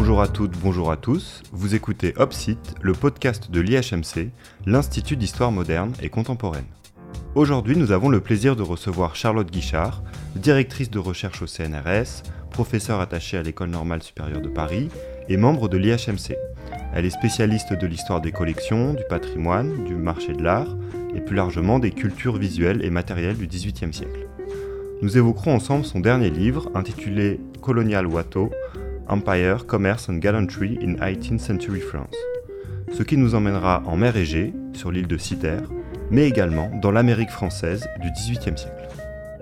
[0.00, 1.42] Bonjour à toutes, bonjour à tous.
[1.52, 4.30] Vous écoutez Opsite, le podcast de l'IHMC,
[4.64, 6.64] l'Institut d'histoire moderne et contemporaine.
[7.34, 10.02] Aujourd'hui, nous avons le plaisir de recevoir Charlotte Guichard,
[10.36, 14.88] directrice de recherche au CNRS, professeure attachée à l'École normale supérieure de Paris
[15.28, 16.34] et membre de l'IHMC.
[16.94, 20.78] Elle est spécialiste de l'histoire des collections, du patrimoine, du marché de l'art
[21.14, 24.28] et plus largement des cultures visuelles et matérielles du XVIIIe siècle.
[25.02, 28.50] Nous évoquerons ensemble son dernier livre intitulé Colonial Watteau,
[29.10, 32.14] Empire, Commerce and Gallantry in 18th Century France,
[32.96, 35.68] ce qui nous emmènera en mer Égée, sur l'île de Citerre,
[36.10, 38.88] mais également dans l'Amérique française du XVIIIe siècle.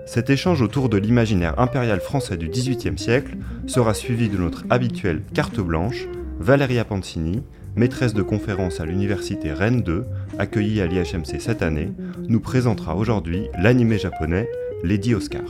[0.07, 3.37] Cet échange autour de l'imaginaire impérial français du XVIIIe siècle
[3.67, 6.07] sera suivi de notre habituelle carte blanche,
[6.39, 7.43] Valeria Pancini,
[7.75, 10.03] maîtresse de conférence à l'université Rennes 2,
[10.39, 11.91] accueillie à l'IHMC cette année,
[12.27, 14.49] nous présentera aujourd'hui l'animé japonais
[14.83, 15.43] Lady Oscar.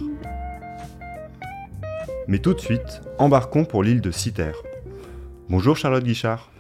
[2.30, 4.62] Mais tout de suite, embarquons pour l'île de Citerre.
[5.50, 6.52] Bonjour Charlotte Guichard.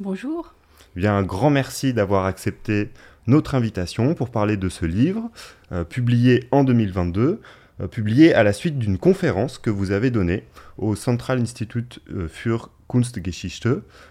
[0.00, 0.54] Bonjour.
[0.96, 2.90] Bien, un grand merci d'avoir accepté
[3.28, 5.30] notre invitation pour parler de ce livre,
[5.70, 7.40] euh, publié en 2022,
[7.80, 12.26] euh, publié à la suite d'une conférence que vous avez donnée au Central Institut euh,
[12.26, 13.68] für Kunstgeschichte,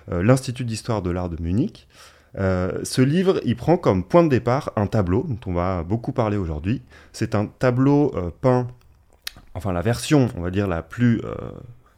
[0.09, 1.85] l'Institut d'histoire de l'art de Munich.
[2.35, 6.37] ce livre, il prend comme point de départ un tableau dont on va beaucoup parler
[6.37, 6.81] aujourd'hui.
[7.11, 8.67] C'est un tableau peint,
[9.53, 11.21] enfin la version, on va dire, la plus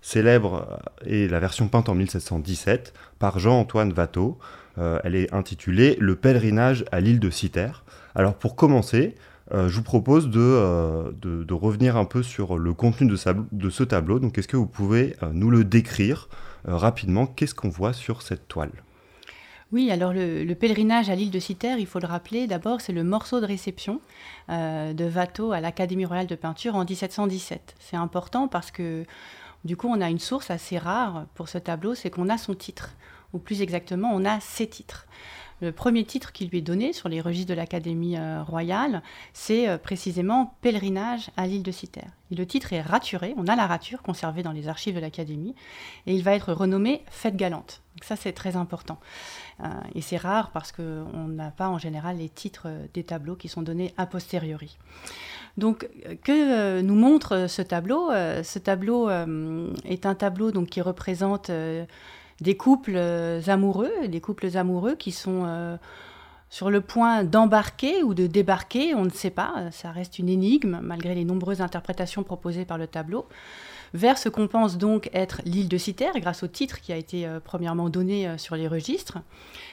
[0.01, 4.37] célèbre est la version peinte en 1717 par Jean-Antoine Watteau,
[4.77, 7.83] euh, elle est intitulée Le pèlerinage à l'île de Citerre.
[8.13, 9.15] Alors pour commencer,
[9.53, 14.19] euh, je vous propose euh, de, revenir un peu sur le contenu de, ce tableau.
[14.19, 16.29] Donc est-ce que vous pouvez nous le décrire
[16.65, 17.25] rapidement?
[17.25, 18.71] Qu'est-ce qu'on voit sur cette toile?
[19.71, 23.03] Oui, alors le, pèlerinage à l'île de Citerre, il faut le rappeler, d'abord c'est le
[23.03, 23.99] morceau de réception
[24.47, 27.75] de Watteau à l'Académie royale de peinture en 1717.
[27.79, 29.05] C'est important parce que
[29.65, 32.53] du coup on a une source assez rare pour ce tableau, c'est qu'on a son
[32.53, 32.91] titre
[33.33, 35.07] ou plus exactement, on a ses titres.
[35.61, 39.01] Le premier titre qui lui est donné sur les registres de l'Académie euh, royale,
[39.31, 42.11] c'est euh, précisément Pèlerinage à l'île de Citerre.
[42.29, 45.55] Et le titre est raturé, on a la rature conservée dans les archives de l'Académie,
[46.07, 47.81] et il va être renommé Fête galante.
[47.95, 48.99] Donc ça, c'est très important.
[49.61, 53.47] Euh, et c'est rare parce qu'on n'a pas en général les titres des tableaux qui
[53.47, 54.77] sont donnés a posteriori.
[55.55, 55.87] Donc,
[56.23, 58.09] que nous montre ce tableau?
[58.11, 59.09] Ce tableau
[59.85, 61.49] est un tableau donc, qui représente
[62.41, 65.77] des couples euh, amoureux, des couples amoureux qui sont euh,
[66.49, 70.79] sur le point d'embarquer ou de débarquer, on ne sait pas, ça reste une énigme
[70.81, 73.25] malgré les nombreuses interprétations proposées par le tableau,
[73.93, 77.25] vers ce qu'on pense donc être l'île de Citerre grâce au titre qui a été
[77.25, 79.19] euh, premièrement donné sur les registres.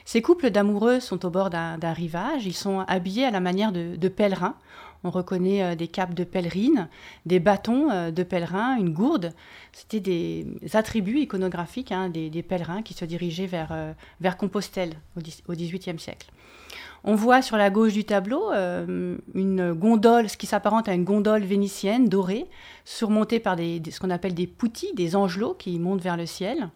[0.04, 4.08] Ces couples d'amoureux sont au bord d'un rivage, ils sont habillés à la manière de
[4.08, 4.56] pèlerins,
[5.04, 6.88] on reconnaît euh, des capes de pèlerines,
[7.26, 9.32] des bâtons euh, de pèlerins, une gourde.
[9.72, 15.52] C'était des attributs iconographiques hein, des, pèlerins qui se dirigeaient vers, euh, vers Compostelle au
[15.52, 16.28] XVIIIe siècle.
[17.04, 21.42] On voit sur la gauche du tableau une gondole, ce qui s'apparente à une gondole
[21.42, 22.46] vénitienne dorée,
[22.84, 26.70] surmontée par des, ce qu'on appelle des poutis, des angelots qui montent vers le ciel.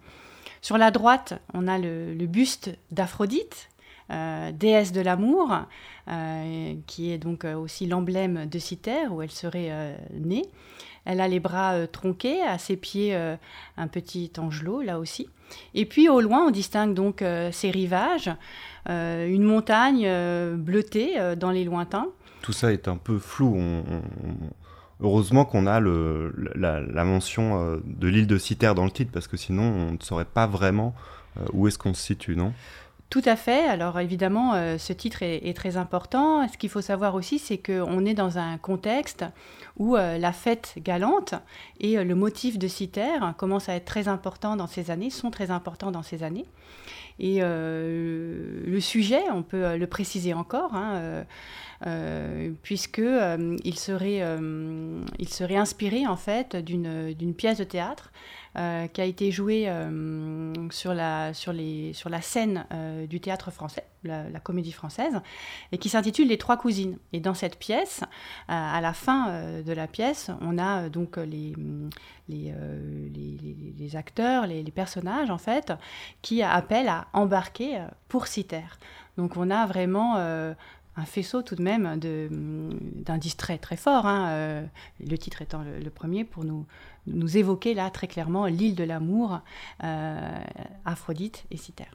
[0.61, 3.69] Sur la droite, on a le buste d'Aphrodite,
[4.09, 5.53] déesse de l'amour,
[6.09, 10.45] euh, qui est donc euh, aussi l'emblème de Citerre, où elle serait née.
[11.03, 15.29] Elle a les bras tronqués, à ses pieds un petit angelot, là aussi.
[15.73, 17.23] Et puis au loin, on distingue donc
[17.53, 18.29] ces rivages,
[18.89, 20.05] une montagne
[20.57, 22.07] bleutée dans les lointains.
[22.41, 23.57] Tout ça est un peu flou.
[24.99, 29.63] Heureusement qu'on a la, mention de l'île de Citerre dans le titre, parce que sinon
[29.63, 30.93] on ne saurait pas vraiment
[31.53, 32.51] où est-ce qu'on se situe, non?
[33.09, 33.65] Tout à fait.
[33.65, 36.45] Alors évidemment, euh, ce titre est, très important.
[36.49, 39.23] Ce qu'il faut savoir aussi, c'est qu'on est dans un contexte
[39.77, 41.33] où euh, la fête galante
[41.79, 45.31] et euh, le motif de Citerre commencent à être très importants dans ces années, sont
[45.31, 46.45] très importants dans ces années.
[47.19, 51.25] Et le sujet, on peut le préciser encore, hein,
[52.61, 54.21] puisqu'il serait,
[55.17, 58.11] il serait inspiré en fait d'une pièce de théâtre
[58.57, 63.19] euh, qui a été joué euh, sur, la, sur, les, sur la scène euh, du
[63.19, 65.21] théâtre français, la, comédie française,
[65.71, 66.97] et qui s'intitule Les Trois Cousines.
[67.13, 68.03] Et dans cette pièce,
[68.47, 71.53] à la fin de la pièce, on a donc les,
[72.29, 72.53] les,
[73.77, 75.73] les, acteurs, les, personnages, en fait,
[76.23, 78.79] qui appellent à embarquer pour Citerre.
[79.17, 80.15] Donc on a vraiment
[80.97, 84.63] un faisceau tout de même d'indices très très fort, hein,
[84.99, 86.65] le titre étant le, premier pour nous,
[87.07, 89.39] nous évoquer là très clairement l'île de l'amour,
[89.83, 90.39] euh,
[90.85, 91.93] Aphrodite et Citerre.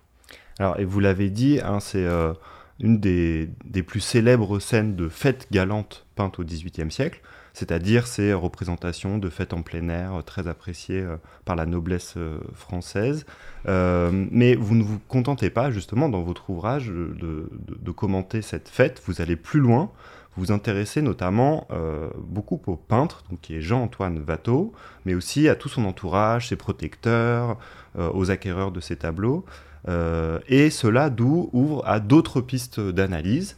[0.58, 2.32] Alors, et vous l'avez dit, hein, c'est euh,
[2.80, 7.20] une des, des, plus célèbres scènes de fête galante peintes au XVIIIe siècle.
[7.54, 11.04] C'est-à-dire ces représentations de fêtes en plein air très appréciées
[11.44, 12.14] par la noblesse
[12.54, 13.26] française.
[13.66, 19.20] mais vous ne vous contentez pas justement dans votre ouvrage de commenter cette fête, vous
[19.20, 19.90] allez plus loin
[20.36, 24.72] vous vous intéressez notamment euh, beaucoup au peintre, donc, qui est Jean-Antoine Watteau,
[25.04, 27.58] mais aussi à tout son entourage, ses protecteurs,
[27.98, 29.44] euh, aux acquéreurs de ses tableaux.
[29.88, 33.56] Euh, et cela d'où ouvre à d'autres pistes d'analyse.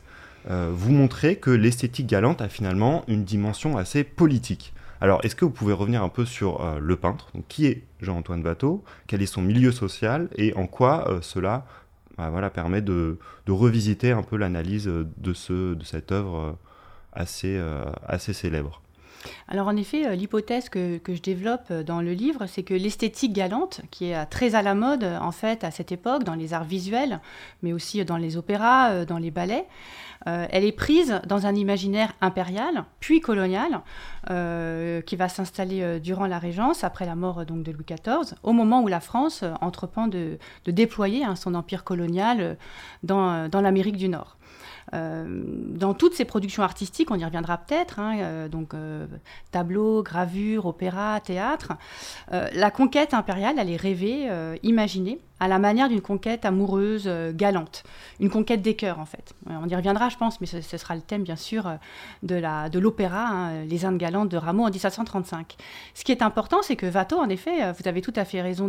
[0.48, 4.72] Vous montrez que l'esthétique galante a finalement une dimension assez politique.
[5.00, 7.30] Alors, est-ce que vous pouvez revenir un peu sur le peintre?
[7.48, 8.84] Qui est Jean-Antoine Watteau?
[9.06, 10.28] Quel est son milieu social?
[10.36, 11.66] Et en quoi cela
[12.16, 13.18] bah, permet de,
[13.48, 16.56] revisiter un peu l'analyse de, ce, de cette œuvre
[17.16, 18.83] euh, euh, assez célèbre?
[19.48, 23.80] Alors en effet, euh, l'hypothèse que, je développe dans le livre, c'est que l'esthétique galante,
[23.90, 27.20] qui est très à la mode en fait à cette époque dans les arts visuels,
[27.62, 29.66] mais aussi dans les opéras, dans les ballets,
[30.26, 33.80] euh, elle est prise dans un imaginaire impérial, puis colonial,
[34.30, 38.34] euh, qui va s'installer euh, durant la Régence, après la mort donc, de Louis XIV,
[38.42, 42.56] au moment où la France entreprend de, déployer hein, son empire colonial
[43.02, 44.36] dans l'Amérique du Nord.
[44.94, 49.06] Euh, dans toutes ces productions artistiques, on y reviendra peut-être, hein, euh, donc euh,
[49.50, 51.72] tableaux, gravures, opéra, théâtre,
[52.30, 54.28] la conquête impériale, elle est rêvée,
[54.62, 57.82] imaginée, à la manière d'une conquête amoureuse, galante,
[58.20, 59.34] une conquête des cœurs en fait.
[59.46, 61.68] on y reviendra, je pense, mais ce, sera le thème bien sûr
[62.22, 65.56] de l'opéra, hein, Les Indes galantes de Rameau en 1735.
[65.94, 68.68] Ce qui est important, c'est que Watteau, en effet, vous avez tout à fait raison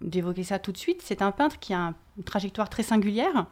[0.00, 3.46] d'évoquer ça tout de suite, c'est un peintre qui a une trajectoire très singulière.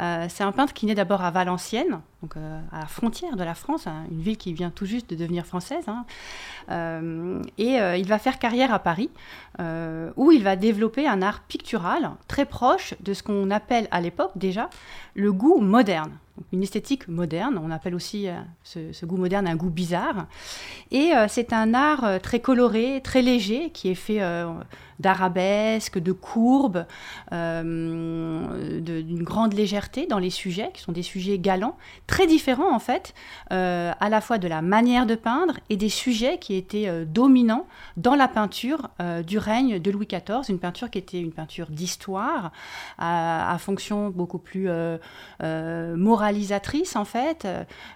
[0.00, 3.44] Euh, c'est un peintre qui naît d'abord à Valenciennes, donc euh, à la frontière de
[3.44, 5.84] la France, hein, une ville qui vient tout juste de devenir française.
[5.88, 6.04] Hein.
[6.70, 9.10] Euh, et il va faire carrière à Paris,
[10.16, 11.65] où il va développer un art pictural
[12.28, 14.70] très proche de ce qu'on appelle à l'époque déjà
[15.14, 16.12] le goût moderne
[16.52, 17.58] une esthétique moderne.
[17.62, 18.28] On appelle aussi
[18.62, 20.26] ce, goût moderne un goût bizarre.
[20.90, 24.20] Et c'est un art très coloré, très léger, qui est fait
[25.00, 26.86] d'arabesques, de courbes,
[27.32, 31.76] euh, d'une grande légèreté dans les sujets, qui sont des sujets galants,
[32.06, 33.14] très différents en fait,
[33.52, 37.04] euh, à la fois de la manière de peindre et des sujets qui étaient euh,
[37.04, 37.66] dominants
[37.96, 38.90] dans la peinture
[39.26, 42.52] du règne de Louis XIV, une peinture qui était une peinture d'histoire,
[42.98, 44.68] à, fonction beaucoup plus
[45.40, 47.46] moralisatrice en fait,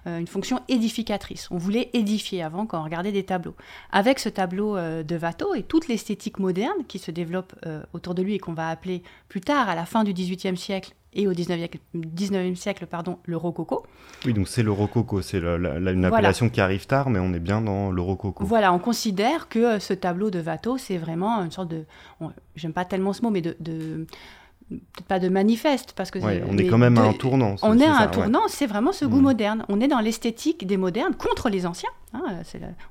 [0.07, 1.49] une fonction édificatrice.
[1.51, 3.55] On voulait édifier avant quand on regardait des tableaux.
[3.93, 8.23] Avec ce tableau de Watteau et toute l'esthétique moderne qui se développe euh, autour de
[8.23, 11.33] lui et qu'on va appeler plus tard, à la fin du XVIIIe siècle et au
[11.33, 13.87] XIXe siècle, pardon, le rococo.
[14.27, 17.61] Oui, donc c'est le rococo, c'est une appellation qui arrive tard, mais on est bien
[17.61, 18.45] dans le rococo.
[18.45, 21.85] Voilà, on considère que euh, ce tableau de Watteau, c'est vraiment une sorte de,
[22.57, 24.07] j'aime pas tellement ce mot, mais de,
[24.71, 27.57] peut-être pas de manifeste parce que on est quand même à un tournant.
[27.63, 29.23] On est, à un tournant, c'est vraiment ce goût mm.
[29.23, 29.65] moderne.
[29.69, 31.91] On est dans l'esthétique des modernes contre les anciens.
[32.13, 32.43] Hein,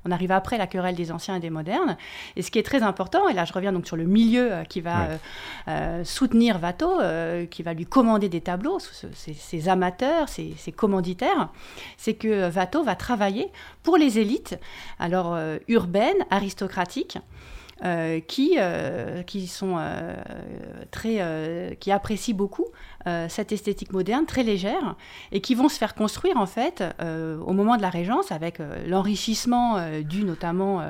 [0.06, 1.96] on arrive après la querelle des anciens et des modernes.
[2.36, 4.64] Et ce qui est très important, et là je reviens donc sur le milieu euh,
[4.64, 5.16] qui va euh,
[5.68, 7.00] euh, soutenir Watteau,
[7.50, 11.50] qui va lui commander des tableaux, ses, amateurs, ses, commanditaires,
[11.96, 13.48] c'est que Watteau va travailler
[13.82, 14.58] pour les élites,
[14.98, 15.38] alors
[15.68, 17.18] urbaines, aristocratiques.
[17.82, 20.14] Euh, qui, euh, qui sont euh,
[20.90, 22.66] très, qui apprécient beaucoup
[23.28, 24.94] cette esthétique moderne, très légère,
[25.32, 29.78] et qui vont se faire construire en fait au moment de la Régence avec l'enrichissement
[30.02, 30.80] dû notamment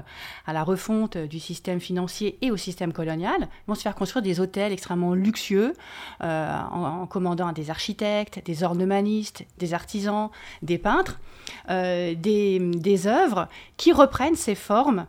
[0.45, 3.49] à la refonte du système financier et au système colonial.
[3.69, 5.73] Vont se faire construire des hôtels extrêmement luxueux
[6.21, 10.31] en, en, commandant à des architectes, des ornemanistes, des artisans,
[10.63, 11.21] des peintres,
[11.69, 15.07] des, des œuvres qui reprennent ces formes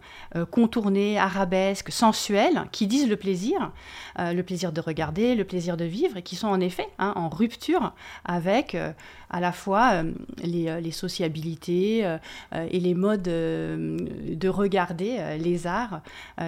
[0.51, 3.71] contournées, arabesques sensuelles, qui disent le plaisir,
[4.19, 7.13] euh, le plaisir de regarder, le plaisir de vivre, et qui sont en effet hein,
[7.15, 7.93] en rupture
[8.25, 8.91] avec euh,
[9.29, 10.11] à la fois euh,
[10.43, 12.17] les, sociabilités
[12.51, 16.01] et les modes de regarder les arts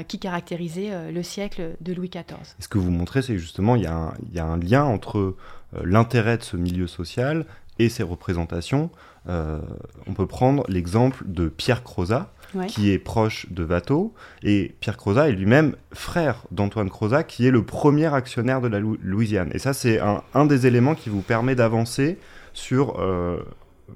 [0.10, 2.56] qui caractérisaient le siècle de Louis XIV.
[2.60, 5.36] Ce que vous montrez, c'est justement il y, y, a un lien entre
[5.82, 7.46] l'intérêt de ce milieu social
[7.80, 8.90] et ses représentations.
[9.28, 12.30] on peut prendre l'exemple de Pierre Crozat,
[12.68, 17.52] qui est proche de Watteau, et Pierre Crozat est lui-même frère d'Antoine Crozat, qui est
[17.52, 19.50] le premier actionnaire de la Louisiane.
[19.54, 22.18] Et ça, c'est un, des éléments qui vous permet d'avancer
[22.54, 23.40] sur, euh,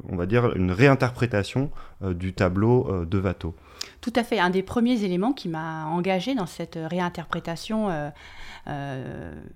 [0.09, 1.71] on va dire, une réinterprétation
[2.03, 3.55] euh, du tableau euh, de Watteau.
[4.01, 4.39] Tout à fait.
[4.39, 8.11] Un des premiers éléments qui m'a engagé dans cette réinterprétation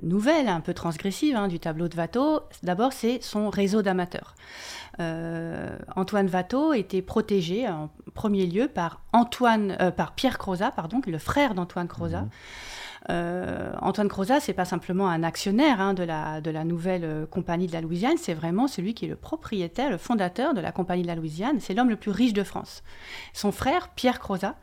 [0.01, 4.35] nouvelle, un peu transgressive hein, du tableau de Watteau, d'abord, c'est son réseau d'amateurs.
[4.99, 11.01] Euh, Antoine Watteau était protégé en premier lieu par, Antoine, euh, par Pierre Crozat, pardon,
[11.05, 12.25] le frère d'Antoine Crozat.
[13.09, 13.77] Mhm.
[13.81, 17.73] Antoine Crozat, c'est pas simplement un actionnaire hein, de, la, de la nouvelle compagnie de
[17.73, 21.07] la Louisiane, c'est vraiment celui qui est le propriétaire, le fondateur de la compagnie de
[21.07, 21.59] la Louisiane.
[21.59, 22.83] C'est l'homme le plus riche de France.
[23.33, 24.55] Son frère, Pierre Crozat,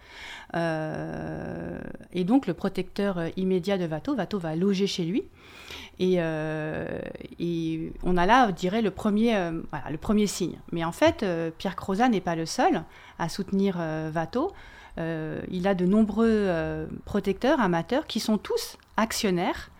[0.54, 4.14] est donc le protecteur immédiat de Watteau.
[4.14, 5.25] Watteau va loger chez lui.
[5.99, 6.18] Et,
[8.02, 9.35] on a là, je dirais, le premier,
[9.90, 10.59] le premier signe.
[10.73, 11.25] Mais en fait,
[11.59, 12.85] Pierre Crozat n'est pas le seul
[13.18, 13.78] à soutenir
[14.14, 14.52] Watteau.
[14.99, 19.71] Euh, il a de nombreux euh, protecteurs amateurs qui sont tous actionnaires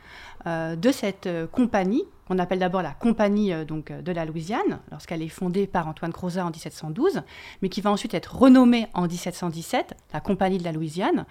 [0.47, 5.31] euh, de cette compagnie qu'on appelle d'abord la compagnie donc, de la Louisiane, lorsqu'elle est
[5.31, 7.23] fondée par Antoine Crozat en 1712,
[7.63, 11.25] mais qui va ensuite être renommée en 1717, la compagnie de la Louisiane.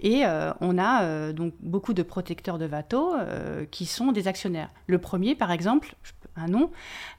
[0.00, 0.22] Et
[0.62, 3.12] on a donc beaucoup de protecteurs de bateaux
[3.70, 4.70] qui sont des actionnaires.
[4.86, 5.96] Le premier, par exemple,
[6.38, 6.70] un nom,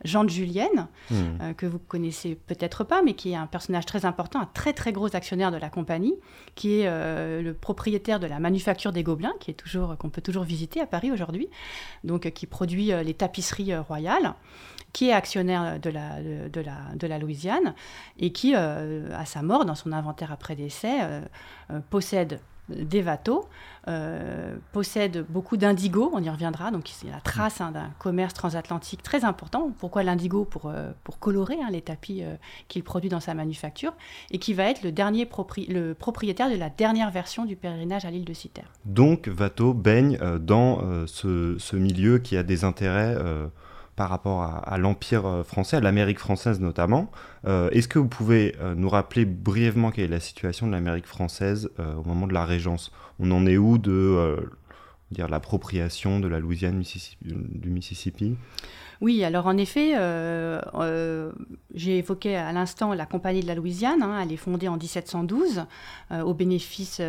[0.03, 1.15] Jean de Julienne, hmm.
[1.41, 4.73] euh, que vous connaissez peut-être pas, mais qui est un personnage très important, un très
[4.73, 6.15] très gros actionnaire de la compagnie,
[6.55, 10.21] qui est euh, le propriétaire de la manufacture des Gobelins, qui est toujours qu'on peut
[10.21, 11.49] toujours visiter à Paris aujourd'hui,
[12.03, 14.33] donc euh, qui produit les tapisseries royales,
[14.93, 17.75] qui est actionnaire de la, de, la, de la Louisiane
[18.17, 20.97] et qui, à sa mort, dans son inventaire après décès,
[21.91, 22.39] possède
[23.03, 23.47] bateaux,
[23.87, 29.01] euh, possède beaucoup d'indigo, on y reviendra, donc c'est la trace hein, d'un commerce transatlantique
[29.01, 29.71] très important.
[29.79, 30.45] Pourquoi l'indigo?
[30.45, 32.35] Pour, euh, pour colorer hein, les tapis euh,
[32.67, 33.93] qu'il produit dans sa manufacture,
[34.31, 35.27] et qui va être le, dernier
[35.69, 38.63] le propriétaire de la dernière version du pèlerinage à l'île de Citer.
[38.85, 43.15] Donc Vato baigne dans ce, ce, milieu qui a des intérêts
[43.99, 47.11] par rapport à, l'Empire euh, français, à l'Amérique française notamment.
[47.45, 51.05] Euh, est-ce que vous pouvez euh, nous rappeler brièvement quelle est la situation de l'Amérique
[51.05, 52.93] française au moment de la Régence?
[53.19, 54.39] On en est où de
[55.11, 56.81] l'appropriation de la Louisiane
[57.21, 58.37] du Mississippi?
[59.01, 61.31] Oui, alors en effet, euh, euh,
[61.73, 64.03] j'ai évoqué à l'instant la Compagnie de la Louisiane.
[64.03, 65.63] Hein, elle est fondée en 1712
[66.11, 67.01] euh, au bénéfice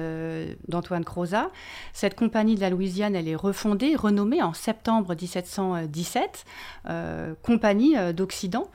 [0.69, 1.51] d'Antoine Crozat.
[1.93, 6.45] Cette Compagnie de la Louisiane, elle est refondée, renommée en septembre 1717,
[7.43, 8.69] Compagnie d'Occident.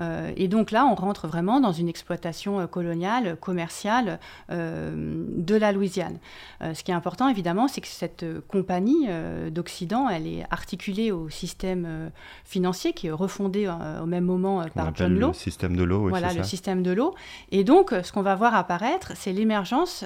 [0.00, 4.18] Euh, et donc là, on rentre vraiment dans une exploitation euh, coloniale, commerciale
[4.50, 6.18] euh, de la Louisiane.
[6.60, 9.08] ce qui est important, évidemment, c'est que cette compagnie
[9.50, 12.10] d'Occident, elle est articulée au système
[12.44, 15.28] financier qui est refondé au même moment par John Law.
[15.28, 17.14] Le système de l'eau, oui, Voilà, le système de l'eau.
[17.50, 20.04] Et donc, ce qu'on va voir apparaître, c'est l'émergence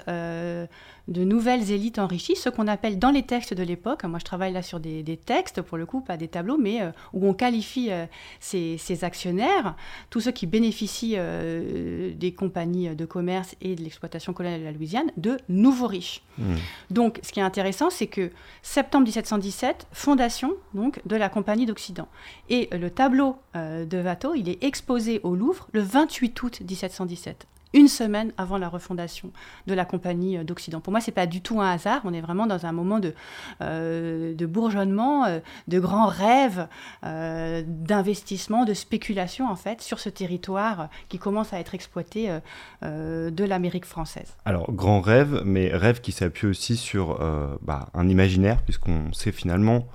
[1.09, 4.53] de nouvelles élites enrichies, ce qu'on appelle dans les textes de l'époque, moi je travaille
[4.53, 7.91] là sur des, textes pour le coup, pas des tableaux, mais euh, où on qualifie
[7.91, 8.07] euh,
[8.41, 9.77] ces, actionnaires,
[10.11, 14.73] tous ceux qui bénéficient euh, des compagnies de commerce et de l'exploitation coloniale de la
[14.73, 16.23] Louisiane, de nouveaux riches.
[16.39, 16.55] Hmm.
[16.91, 18.31] Donc ce qui est intéressant, c'est que
[18.63, 22.09] septembre 1717, fondation donc, de la Compagnie d'Occident.
[22.49, 27.89] Et le tableau de Watteau, il est exposé au Louvre le 28 août 1717 une
[27.89, 29.31] semaine avant la refondation
[29.67, 30.81] de la Compagnie euh, d'Occident.
[30.81, 32.01] Pour moi, ce n'est pas du tout un hasard.
[32.05, 33.13] On est vraiment dans un moment de,
[33.61, 36.69] euh, de bourgeonnement, euh, de grands rêves,
[37.03, 42.39] d'investissement, de spéculation, en fait, sur ce territoire qui commence à être exploité
[42.83, 44.37] de l'Amérique française.
[44.45, 47.19] Alors, grand rêve, mais rêve qui s'appuie aussi sur
[47.63, 49.87] bah, un imaginaire, puisqu'on sait finalement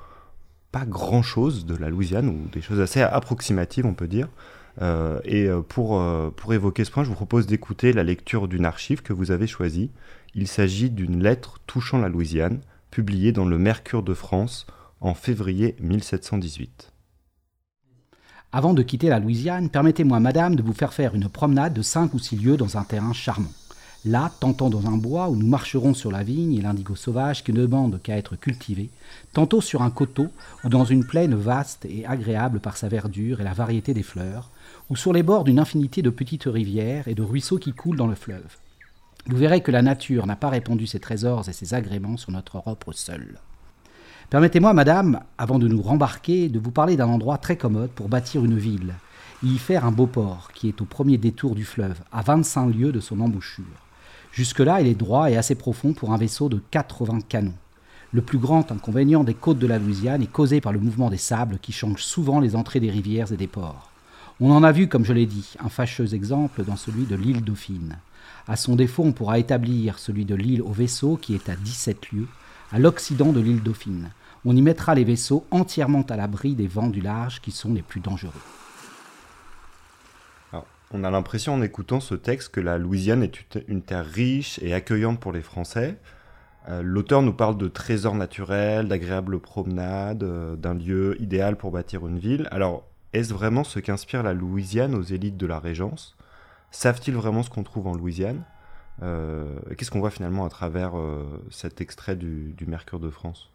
[0.71, 4.27] pas grand-chose de la Louisiane, ou des choses assez approximatives, on peut dire.
[4.81, 8.47] Euh, et euh, pour, euh, pour évoquer ce point, je vous propose d'écouter la lecture
[8.47, 9.91] d'une archive que vous avez choisie.
[10.35, 12.61] Il s'agit d'une lettre touchant la Louisiane,
[12.91, 14.67] publiée dans le Mercure de France
[15.01, 16.91] en février 1718.
[18.51, 22.13] Avant de quitter la Louisiane, permettez-moi, madame, de vous faire faire une promenade de 5
[22.13, 23.51] ou 6 lieues dans un terrain charmant.
[24.05, 27.51] Là, tantôt dans un bois où nous marcherons sur la vigne et l'indigo sauvage qui
[27.51, 28.89] ne demande qu'à être cultivé,
[29.33, 30.27] tantôt sur un coteau
[30.63, 34.49] ou dans une plaine vaste et agréable par sa verdure et la variété des fleurs,
[34.89, 38.08] ou sur les bords d'une infinité de petites rivières et de ruisseaux qui coulent dans
[38.08, 38.58] le fleuve.
[39.27, 42.58] Vous verrez que la nature n'a pas répandu ses trésors et ses agréments sur notre
[42.58, 43.39] Europe seule.
[44.29, 48.46] Permettez-moi, madame, avant de nous rembarquer, de vous parler d'un endroit très commode pour bâtir
[48.46, 48.93] une ville,
[49.43, 52.67] et y faire un beau port, qui est au premier détour du fleuve, à 25
[52.67, 53.65] lieues de son embouchure.
[54.31, 57.53] Jusque-là, il est droit et assez profond pour un vaisseau de 80 canons.
[58.12, 61.17] Le plus grand inconvénient des côtes de la Louisiane est causé par le mouvement des
[61.17, 63.88] sables qui changent souvent les entrées des rivières et des ports.
[64.41, 67.43] On en a vu, comme je l'ai dit, un fâcheux exemple dans celui de l'île
[67.43, 67.98] Dauphine.
[68.48, 72.13] À son défaut, on pourra établir celui de l'île au vaisseau, qui est à 17
[72.13, 72.27] lieues,
[72.72, 74.12] à l'occident de l'île Dauphine.
[74.46, 77.81] On y mettra les vaisseaux entièrement à l'abri des vents du large qui sont les
[77.81, 78.31] plus dangereux.
[80.91, 84.74] on a l'impression en écoutant ce texte que la Louisiane est une terre riche et
[84.74, 86.00] accueillante pour les Français.
[86.67, 92.08] Euh, l'auteur nous parle de trésors naturels, d'agréables promenades, euh, d'un lieu idéal pour bâtir
[92.08, 92.48] une ville.
[92.51, 96.15] Alors, est-ce vraiment ce qu'inspire la Louisiane aux élites de la Régence?
[96.71, 98.43] Savent-ils vraiment ce qu'on trouve en Louisiane?
[98.99, 100.93] Qu'est-ce qu'on voit finalement à travers
[101.49, 103.49] cet extrait du Mercure de France?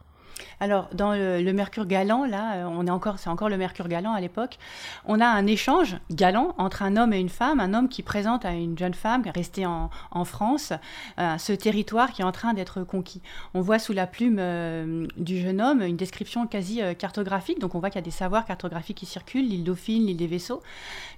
[0.60, 4.12] Alors, dans le, Mercure galant, là, euh, on est encore, c'est encore le Mercure galant
[4.12, 4.58] à l'époque,
[5.04, 8.44] on a un échange galant entre un homme et une femme, un homme qui présente
[8.44, 10.72] à une jeune femme restée en, en France
[11.18, 13.20] euh, ce territoire qui est en train d'être conquis.
[13.54, 17.78] On voit sous la plume euh, du jeune homme une description quasi cartographique, donc on
[17.78, 20.62] voit qu'il y a des savoirs cartographiques qui circulent, l'île Dauphine, l'île des vaisseaux,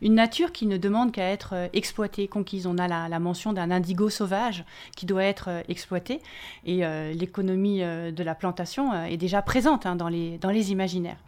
[0.02, 2.66] une nature qui ne demande qu'à être exploitée, conquise.
[2.66, 4.64] On a la, la mention d'un indigo sauvage
[4.96, 6.20] qui doit être exploité,
[6.64, 11.18] et l'économie de la plantation est déjà présente hein, dans, les, dans les imaginaires.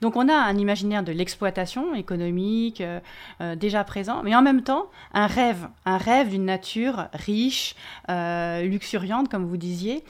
[0.00, 3.00] Donc on a un imaginaire de l'exploitation économique euh,
[3.40, 7.74] euh, déjà présent, mais en même temps un rêve, un rêve d'une nature riche,
[8.08, 10.04] euh, luxuriante, comme vous disiez,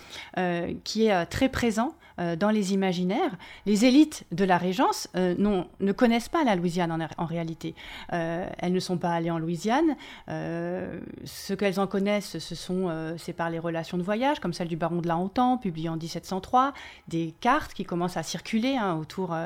[0.84, 3.36] qui est très présent euh, dans les imaginaires.
[3.64, 5.34] Les élites de la Régence euh,
[5.80, 7.74] ne connaissent pas la Louisiane en, réalité.
[8.12, 9.96] Euh, elles ne sont pas allées en Louisiane.
[10.28, 14.76] ce qu'elles en connaissent, ce sont, c'est par les relations de voyage, comme celle du
[14.76, 16.72] baron de la Hontan, publiée en 1703,
[17.10, 19.36] des cartes qui commencent à circuler hein, autour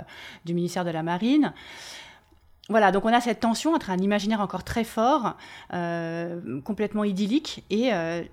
[0.45, 1.53] du ministère de la Marine.
[2.69, 5.37] Voilà, donc on a cette tension entre un imaginaire encore très fort,
[6.65, 7.91] complètement idyllique, et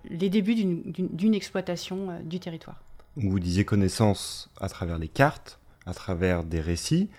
[0.09, 2.77] les débuts d'une exploitation du territoire
[3.15, 7.09] vous disiez connaissance à travers les cartes, à travers des récits,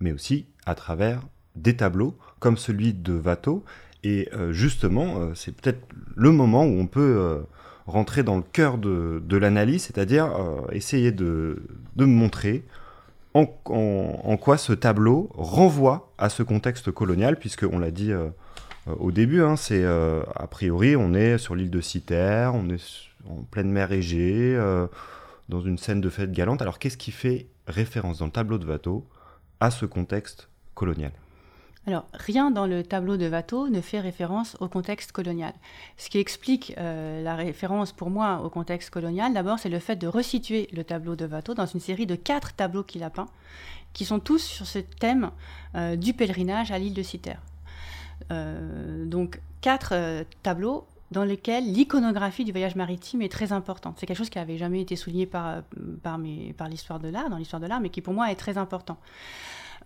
[0.00, 1.22] mais aussi à travers
[1.56, 3.64] des tableaux, comme celui de Watteau.
[4.04, 5.86] Et euh, justement, euh, c'est peut-être
[6.16, 7.42] le moment où on peut euh,
[7.86, 10.30] rentrer dans le cœur de, l'analyse, c'est-à-dire
[10.70, 11.62] essayer de,
[11.96, 12.64] de montrer
[13.34, 13.46] en,
[14.36, 18.12] quoi ce tableau renvoie à ce contexte colonial, puisque on l'a dit
[18.86, 22.82] au début, hein, c'est a priori on est sur l'île de Citerre, on est
[23.28, 24.56] en pleine mer Égée,
[25.48, 26.62] dans une scène de fête galante.
[26.62, 29.06] Alors qu'est-ce qui fait référence dans le tableau de Watteau
[29.60, 31.12] à ce contexte colonial?
[31.84, 35.52] Alors, rien dans le tableau de Watteau ne fait référence au contexte colonial.
[35.96, 39.96] Ce qui explique euh, la référence pour moi au contexte colonial, d'abord, c'est le fait
[39.96, 43.28] de resituer le tableau de Watteau dans une série de quatre tableaux qu'il a peints,
[43.94, 45.32] qui sont tous sur ce thème
[45.74, 47.42] euh, du pèlerinage à l'île de Citerre.
[48.30, 53.96] Euh, donc, quatre tableaux dans lesquels l'iconographie du voyage maritime est très importante.
[53.98, 55.62] C'est quelque chose qui n'avait jamais été souligné par,
[56.70, 58.98] l'histoire de l'art, dans l'histoire de l'art, mais qui pour moi est très important.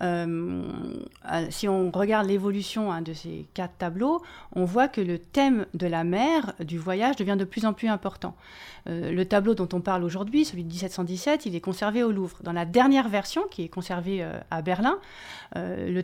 [0.03, 0.63] Euh,
[1.33, 4.23] euh, si on regarde l'évolution hein, de ces quatre tableaux,
[4.55, 7.89] on voit que le thème de la mer, du voyage, devient de plus en plus
[7.89, 8.37] important.
[8.89, 12.39] Euh, le tableau dont on parle aujourd'hui, celui de 1717, il est conservé au Louvre.
[12.43, 14.99] Dans la dernière version, qui est conservée à Berlin,
[15.55, 16.03] le,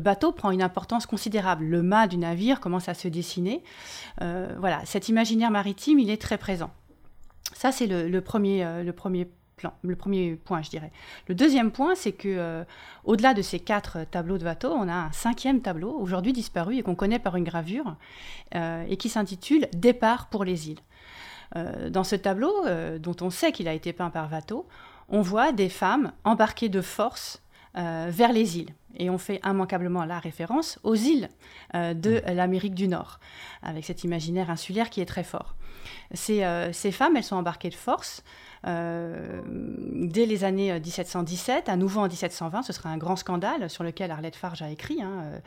[0.00, 1.64] bateau prend une importance considérable.
[1.64, 3.62] Le mât du navire commence à se dessiner.
[4.20, 6.70] voilà, cet imaginaire maritime, il est très présent.
[7.52, 9.28] Ça, c'est le, premier, le premier
[9.82, 10.90] le premier point, je dirais.
[11.28, 12.64] Le deuxième point, c'est que euh,
[13.04, 16.82] au-delà de ces quatre tableaux de Watteau, on a un cinquième tableau, aujourd'hui disparu et
[16.82, 17.96] qu'on connaît par une gravure,
[18.54, 20.80] euh, et qui s'intitule Départ pour les îles.
[21.56, 22.52] Euh, dans ce tableau,
[22.98, 24.66] dont on sait qu'il a été peint par Watteau,
[25.08, 27.40] on voit des femmes embarquées de force
[27.74, 28.70] vers les îles.
[28.96, 31.28] Et on fait immanquablement la référence aux îles
[31.74, 32.32] de mmh.
[32.32, 33.18] l'Amérique du Nord,
[33.64, 35.56] avec cet imaginaire insulaire qui est très fort.
[36.12, 38.22] Ces, ces femmes, elles sont embarquées de force
[38.64, 44.10] dès les années 1717, à nouveau en 1720, ce sera un grand scandale sur lequel
[44.10, 45.38] Arlette Farge a écrit, hein, euh,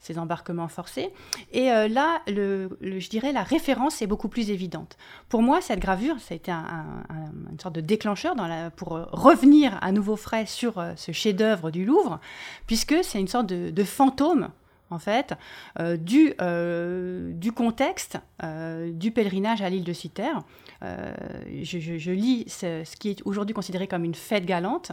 [0.00, 1.12] ces embarquements forcés.
[1.52, 4.96] Et euh, là, je dirais, la référence est beaucoup plus évidente.
[5.28, 8.34] Pour moi, cette gravure, ça a été une sorte de déclencheur
[8.76, 12.20] pour revenir à nouveau frais sur ce chef-d'œuvre du Louvre,
[12.66, 14.48] puisque c'est une sorte de, fantôme
[14.90, 15.34] en fait,
[15.98, 16.34] du,
[17.34, 19.92] du contexte du pèlerinage à l'île de.
[20.82, 21.14] Euh,
[21.62, 24.92] je, lis ce, qui est aujourd'hui considéré comme une fête galante,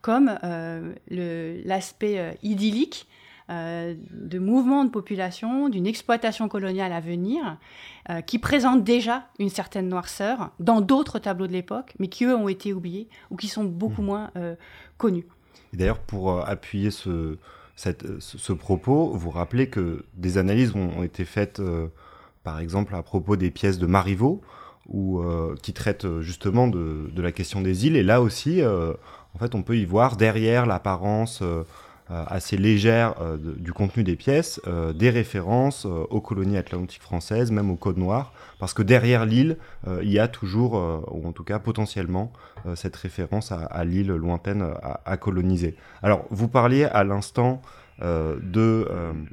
[0.00, 3.06] comme euh, l'aspect euh, idyllique
[3.48, 7.58] de mouvements de population, d'une exploitation coloniale à venir,
[8.24, 12.46] qui présente déjà une certaine noirceur dans d'autres tableaux de l'époque, mais qui eux ont
[12.46, 14.04] été oubliés ou qui sont beaucoup mmh.
[14.04, 14.30] moins
[14.98, 15.26] connus.
[15.72, 17.38] D'ailleurs, pour appuyer ce,
[18.18, 21.62] ce, propos, vous rappelez que des analyses ont, été faites,
[22.44, 24.42] par exemple, à propos des pièces de Marivaux,
[24.92, 27.94] euh, qui traite euh, justement de, la question des îles.
[27.94, 28.92] Et là aussi, euh,
[29.34, 31.44] en fait, on peut y voir derrière l'apparence
[32.10, 34.60] assez légère du contenu des pièces,
[34.94, 40.10] des références aux colonies atlantiques françaises, même au Code Noir, parce que derrière l'île, il
[40.10, 40.74] y a toujours,
[41.10, 42.32] ou en tout cas potentiellement,
[42.74, 44.64] cette référence à, l'île lointaine
[45.04, 45.76] à, coloniser.
[46.02, 47.62] Alors, vous parliez à l'instant
[48.00, 48.88] de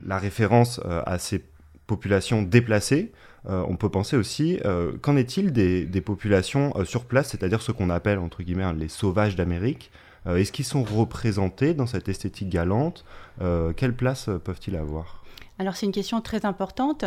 [0.06, 1.44] la référence à ces
[1.88, 3.12] populations déplacées.
[3.50, 7.72] Euh, on peut penser aussi, euh, qu'en est-il des, populations euh, sur place, c'est-à-dire ce
[7.72, 9.90] qu'on appelle, entre guillemets, les sauvages d'Amérique
[10.28, 13.06] Est-ce qu'ils sont représentés dans cette esthétique galante
[13.40, 15.24] Quelle place peuvent-ils avoir
[15.60, 17.06] alors c'est une question très importante.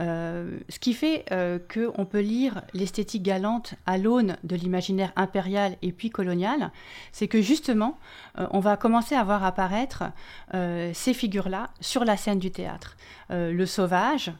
[0.00, 5.76] Euh, ce qui fait euh, qu'on peut lire l'esthétique galante à l'aune de l'imaginaire impérial
[5.82, 6.72] et puis colonial,
[7.12, 7.98] c'est que justement,
[8.38, 10.04] euh, on va commencer à voir apparaître
[10.52, 12.96] ces figures-là sur la scène du théâtre.
[13.30, 14.32] le sauvage,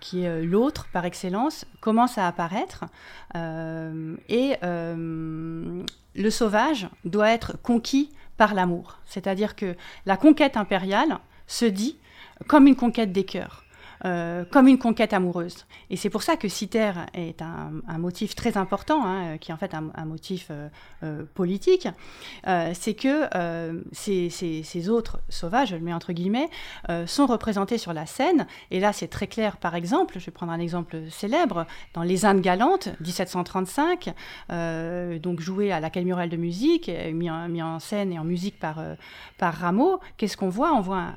[0.00, 2.84] qui est l'autre par excellence, commence à apparaître.
[3.34, 8.98] et le sauvage doit être conquis par l'amour.
[9.04, 11.98] C'est-à-dire que la conquête impériale se dit
[12.46, 13.64] comme une conquête des cœurs.
[14.06, 15.66] Euh, comme une conquête amoureuse.
[15.90, 19.58] Et c'est pour ça que Citer est un, motif très important, hein, qui est en
[19.58, 20.68] fait un, motif euh,
[21.02, 21.86] euh, politique.
[22.72, 23.28] c'est que
[23.92, 26.48] ces, autres sauvages, je le mets entre guillemets,
[27.06, 28.46] sont représentés sur la scène.
[28.70, 32.24] Et là, c'est très clair, par exemple, je vais prendre un exemple célèbre, dans Les
[32.24, 34.14] Indes galantes, 1735,
[35.20, 38.82] donc joué à l'Académie de musique, mis en, scène et en musique par,
[39.36, 40.00] par Rameau.
[40.16, 40.72] Qu'est-ce qu'on voit?
[40.72, 41.08] On voit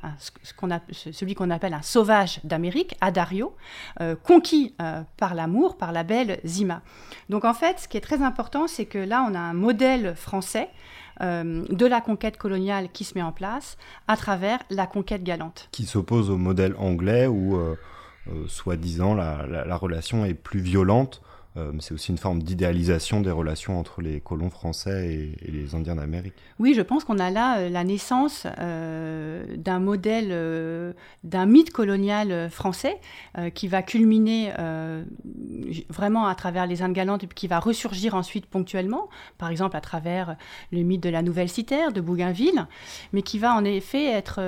[0.92, 3.56] celui qu'on appelle un sauvage d'Amérique Adario,
[4.02, 6.82] euh, conquis euh, par l'amour, par la belle Zima.
[7.30, 10.16] Donc en fait, ce qui est très important, c'est que là, on a un modèle
[10.16, 10.70] français
[11.22, 15.70] euh, de la conquête coloniale qui se met en place à travers la conquête galante.
[15.72, 17.58] Qui s'oppose au modèle anglais où,
[18.48, 21.22] soi-disant, la, relation est plus violente
[21.56, 25.96] euh, c'est aussi une forme d'idéalisation des relations entre les colons français et, les Indiens
[25.96, 26.34] d'Amérique.
[26.58, 32.50] Oui, je pense qu'on a là euh, la naissance euh, d'un modèle, d'un mythe colonial
[32.50, 33.00] français
[33.54, 34.52] qui va culminer
[35.90, 39.82] vraiment à travers les Indes galantes et qui va ressurgir ensuite ponctuellement, par exemple à
[39.82, 40.36] travers
[40.72, 42.68] le mythe de la Nouvelle Citerre de Bougainville,
[43.12, 44.40] mais qui va en effet être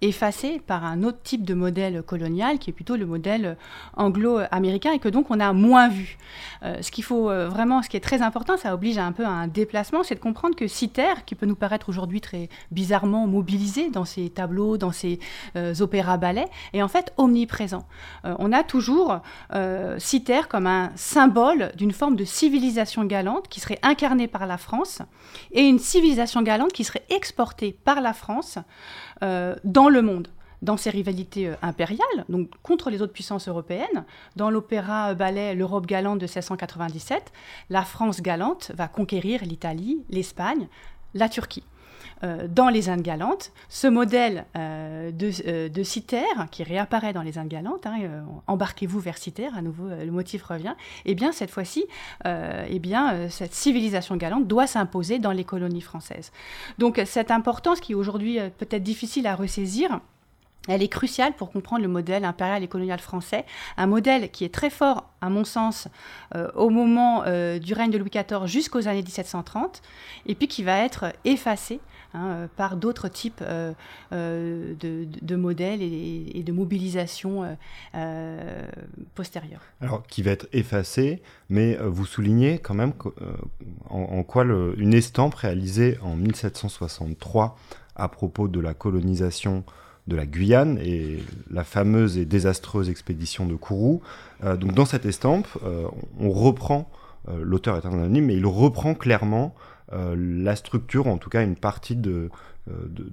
[0.00, 3.56] effacé par un autre type de modèle colonial qui est plutôt le modèle
[3.96, 6.18] anglo-américain et que donc on a moins vu.
[6.62, 10.02] Euh, ce euh, ce qui est très important, ça oblige un peu à un déplacement,
[10.02, 14.30] c'est de comprendre que Citer, qui peut nous paraître aujourd'hui très bizarrement mobilisé dans ses
[14.30, 15.18] tableaux, dans ses
[15.56, 17.86] euh, opéras-ballets, est en fait omniprésent.
[18.24, 19.20] on a toujours
[19.98, 25.02] Citer comme un symbole d'une forme de civilisation galante qui serait incarnée par la France
[25.52, 28.58] et une civilisation galante qui serait exportée par la France
[29.20, 30.28] dans le monde
[30.62, 34.04] dans ses rivalités euh, impériales, donc contre les autres puissances européennes.
[34.36, 37.32] Dans l'opéra-ballet L'Europe galante de 1697,
[37.68, 40.68] la France galante va conquérir l'Italie, l'Espagne,
[41.14, 41.64] la Turquie.
[42.24, 45.82] Euh, dans les Indes galantes, ce modèle euh, de,
[46.50, 50.74] qui réapparaît dans les Indes galantes, hein, embarquez-vous vers Citer, à nouveau le motif revient,
[51.04, 51.86] eh bien cette fois-ci,
[52.24, 56.32] eh bien cette civilisation galante doit s'imposer dans les colonies françaises.
[56.78, 60.00] Donc cette importance qui aujourd'hui peut-être difficile à ressaisir,
[60.68, 63.44] elle est cruciale pour comprendre le modèle impérial et colonial français,
[63.76, 65.88] un modèle qui est très fort, à mon sens,
[66.34, 69.82] euh, au moment euh, du règne de Louis XIV jusqu'aux années 1730,
[70.26, 71.80] et puis qui va être effacé
[72.14, 73.42] hein, euh, par d'autres types
[74.12, 77.56] de, modèles et, de mobilisation
[79.14, 79.62] postérieures.
[79.80, 82.92] Alors, qui va être effacé, mais vous soulignez quand même
[83.90, 87.56] en, quoi une estampe réalisée en 1763
[87.94, 89.64] à propos de la colonisation
[90.08, 94.02] de la Guyane et la fameuse et désastreuse expédition de Kourou.
[94.44, 95.86] Euh, donc dans cette estampe, euh,
[96.18, 96.90] on reprend,
[97.28, 99.54] euh, l'auteur est anonyme, mais il reprend clairement
[100.16, 102.30] la structure, en tout cas une partie de,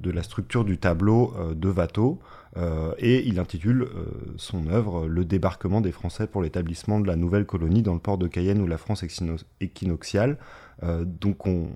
[0.05, 2.19] la structure du tableau de Watteau,
[2.97, 3.85] et il intitule
[4.37, 8.17] son œuvre Le débarquement des Français pour l'établissement de la nouvelle colonie dans le port
[8.17, 9.03] de Cayenne ou la France
[9.59, 10.37] équinoxiale.
[11.03, 11.67] donc on,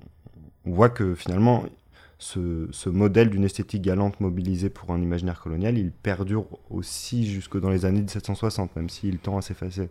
[0.64, 1.64] on voit que finalement
[2.18, 7.70] ce, modèle d'une esthétique galante mobilisée pour un imaginaire colonial, il perdure aussi jusque dans
[7.70, 9.90] les années 1760, même s'il tend à s'effacer.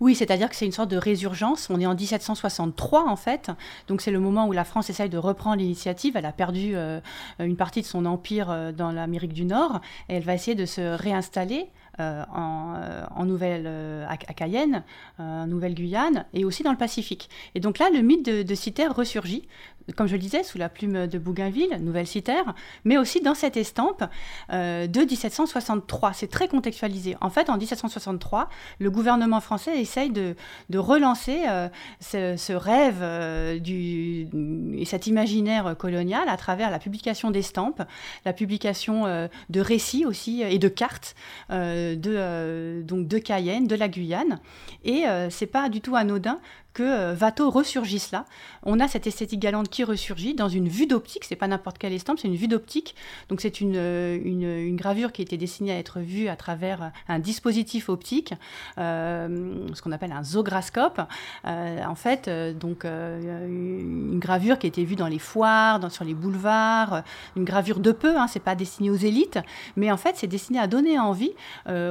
[0.00, 1.68] Oui, c'est-à-dire que c'est une sorte de résurgence.
[1.70, 3.50] On est en 1763 en fait,
[3.86, 6.16] donc c'est le moment où la France essaye de reprendre l'initiative.
[6.16, 7.00] Elle a perdu euh,
[7.38, 10.80] une partie de son empire euh, dans l'Amérique du Nord elle va essayer de se
[10.80, 11.66] réinstaller
[12.00, 13.66] euh, en, Nouvelle,
[14.08, 14.84] à, Cayenne,
[15.18, 17.28] en Nouvelle-Guyane et aussi dans le Pacifique.
[17.54, 19.48] Et donc là, le mythe de, de Citer ressurgit
[19.96, 23.56] comme je le disais, sous la plume de Bougainville, Nouvelle Citerre, mais aussi dans cette
[23.56, 24.04] estampe
[24.52, 26.12] euh, de 1763.
[26.12, 27.16] C'est très contextualisé.
[27.20, 28.48] En fait, en 1763,
[28.78, 30.34] le gouvernement français essaye de,
[30.74, 31.68] relancer euh,
[32.00, 37.82] ce, rêve euh, et cet imaginaire colonial à travers la publication d'estampes,
[38.24, 41.14] la publication de récits aussi et de cartes
[41.50, 44.40] de, donc de Cayenne, de la Guyane.
[44.84, 46.38] Et c'est pas du tout anodin
[46.78, 48.24] que euh, Watteau ressurgisse là.
[48.62, 51.92] On a cette esthétique galante qui ressurgit dans une vue d'optique, c'est pas n'importe quelle
[51.92, 52.94] estampe, c'est une vue d'optique.
[53.28, 57.88] Donc c'est une, euh, gravure qui été destinée à être vue à travers un dispositif
[57.88, 58.32] optique,
[58.78, 61.00] euh, ce qu'on appelle un zograscope.
[61.44, 67.02] en fait, donc une gravure qui été vue dans les foires, sur les boulevards,
[67.36, 69.40] une gravure de peu, hein, c'est pas destiné aux élites,
[69.76, 71.32] mais en fait c'est destiné à donner envie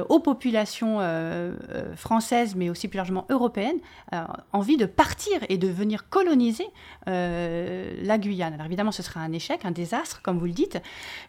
[0.08, 1.00] aux populations
[1.96, 3.78] françaises, mais aussi plus largement européennes,
[4.52, 6.66] envie de partir et de venir coloniser
[7.08, 8.54] euh, la Guyane.
[8.54, 10.78] Alors évidemment, ce sera un échec, un désastre, comme vous le dites,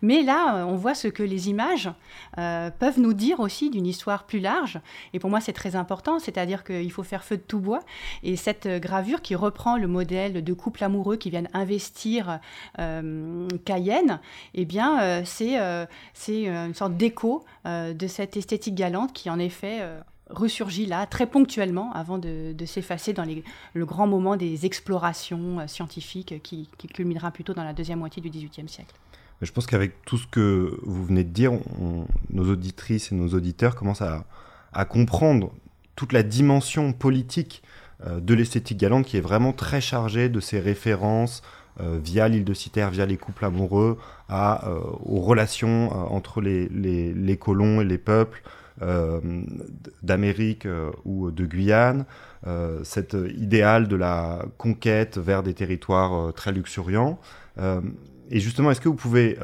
[0.01, 1.89] mais là, on voit ce que les images
[2.37, 4.79] euh, peuvent nous dire aussi d'une histoire plus large.
[5.13, 7.81] Et pour moi, c'est très important, c'est-à-dire qu'il faut faire feu de tout bois.
[8.23, 12.39] Et cette gravure qui reprend le modèle de couple amoureux qui viennent investir
[12.79, 14.19] euh, Cayenne,
[14.53, 15.57] eh bien, c'est
[16.27, 19.81] une sorte d'écho de cette esthétique galante qui, en effet,
[20.29, 23.25] ressurgit là, très ponctuellement, avant de, s'effacer dans
[23.73, 28.29] le grand moment des explorations euh, scientifiques qui, culminera plutôt dans la deuxième moitié du
[28.29, 28.93] XVIIIe siècle.
[29.41, 31.53] Je pense qu'avec tout ce que vous venez de dire,
[32.29, 35.51] nos auditrices et nos auditeurs commencent à, comprendre
[35.95, 37.63] toute la dimension politique
[38.05, 41.41] euh, de l'esthétique galante qui est vraiment très chargée de ses références
[41.79, 43.97] euh, via l'île de Citerre, via les couples amoureux,
[44.29, 48.58] aux relations entre les, colons et les peuples, euh,
[50.03, 52.05] d'Amérique euh, ou de Guyane,
[52.47, 57.19] euh, cet idéal de la conquête vers des territoires très luxuriants.
[58.31, 59.37] et justement, est-ce que vous pouvez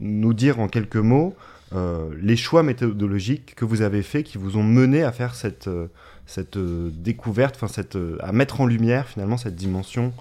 [0.00, 1.34] nous dire en quelques mots
[2.20, 5.68] les choix méthodologiques que vous avez faits qui vous ont mené à faire cette,
[6.58, 7.82] découverte, enfin
[8.20, 10.12] à mettre en lumière finalement cette dimension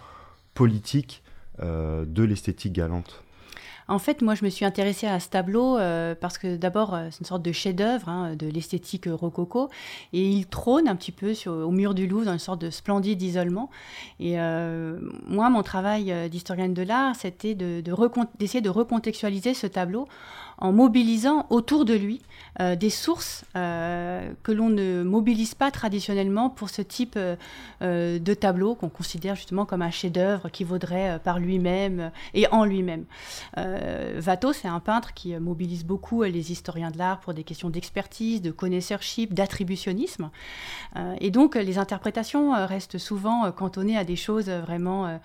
[0.54, 1.24] politique
[1.60, 3.22] de l'esthétique galante?
[3.92, 7.10] En fait, moi, je me suis intéressée à ce tableau euh, parce que d'abord, euh,
[7.12, 9.70] c'est une sorte de chef-d'œuvre hein, de l'esthétique rococo,
[10.14, 13.22] et il trône un petit peu au mur du Louvre dans une sorte de splendide
[13.22, 13.70] isolement.
[14.20, 20.08] Et euh, moi, mon travail d'historienne de l'art, c'était d'essayer de, de, recontextualiser ce tableau
[20.62, 22.22] en mobilisant autour de lui
[22.60, 28.34] euh, des sources euh, que l'on ne mobilise pas traditionnellement pour ce type euh, de
[28.34, 33.06] tableau qu'on considère justement comme un chef-d'œuvre qui vaudrait par lui-même et en lui-même.
[33.58, 38.42] Watteau, c'est un peintre qui mobilise beaucoup les historiens de l'art pour des questions d'expertise,
[38.42, 40.30] de connaisseurship, d'attributionnisme.
[41.20, 45.20] et donc, les interprétations restent souvent cantonnées à des choses vraiment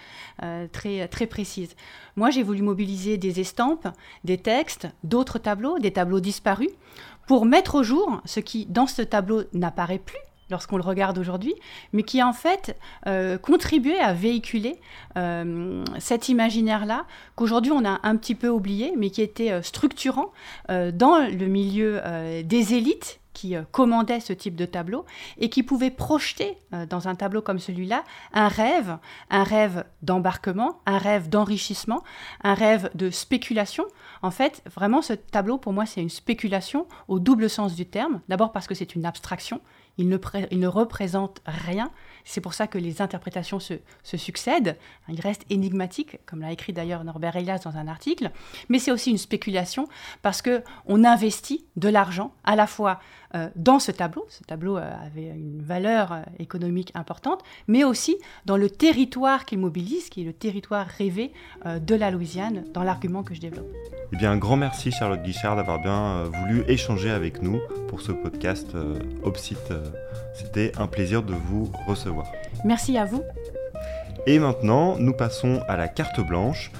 [0.72, 1.74] très, très précises.
[2.16, 3.88] Moi, j'ai voulu mobiliser des estampes,
[4.24, 6.70] des textes, d'autres tableaux, des tableaux disparus,
[7.26, 10.18] pour mettre au jour ce qui, dans ce tableau, n'apparaît plus
[10.50, 11.54] lorsqu'on le regarde aujourd'hui,
[11.92, 14.80] mais qui en fait euh, contribuait à véhiculer
[15.16, 20.30] euh, cet imaginaire-là qu'aujourd'hui on a un petit peu oublié, mais qui était euh, structurant
[20.68, 22.00] dans le milieu
[22.44, 25.04] des élites qui euh, commandait ce type de tableau
[25.36, 28.96] et qui pouvait projeter euh, dans un tableau comme celui-là un rêve,
[29.28, 32.02] un rêve d'embarquement, un rêve d'enrichissement,
[32.42, 33.84] un rêve de spéculation.
[34.22, 38.22] En fait, vraiment, ce tableau, pour moi, c'est une spéculation au double sens du terme.
[38.28, 39.60] D'abord parce que c'est une abstraction,
[39.98, 41.90] il ne, représente rien,
[42.24, 44.76] c'est pour ça que les interprétations se, succèdent.
[45.08, 48.30] Il reste énigmatique, comme l'a écrit d'ailleurs Norbert Elias dans un article.
[48.68, 49.88] Mais c'est aussi une spéculation
[50.22, 53.00] parce que on investit de l'argent à la fois
[53.34, 54.24] euh, dans ce tableau.
[54.28, 59.58] Ce tableau euh, avait une valeur euh, économique importante, mais aussi dans le territoire qu'il
[59.58, 61.32] mobilise, qui est le territoire rêvé
[61.64, 63.66] de la Louisiane, dans l'argument que je développe.
[64.12, 68.12] Eh bien, un grand merci Charlotte Guichard d'avoir bien voulu échanger avec nous pour ce
[68.12, 68.76] podcast
[69.22, 69.72] Opsite.
[70.34, 72.26] C'était un plaisir de vous recevoir.
[72.64, 73.22] Merci à vous.
[74.26, 76.72] Et maintenant, nous passons à la carte blanche.